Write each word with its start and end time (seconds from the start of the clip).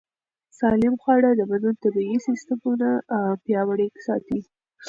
سالم 0.59 0.95
خواړه 1.01 1.29
د 1.35 1.41
بدن 1.51 1.73
طبیعي 1.83 2.17
سیستمونه 2.27 2.89
پیاوړي 3.43 3.87
ساتي. 4.05 4.39